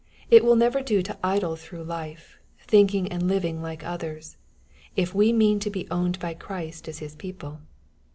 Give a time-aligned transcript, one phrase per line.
[0.31, 4.35] It will never do to idle through life, thinking and living like others,
[4.95, 7.59] if we mean to be owned by Christ as His people.